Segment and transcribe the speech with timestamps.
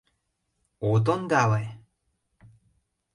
[0.89, 1.63] —От ондале?